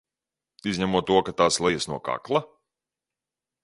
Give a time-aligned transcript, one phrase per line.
[0.71, 2.47] Izņemot to, ka tā slejas no kakla?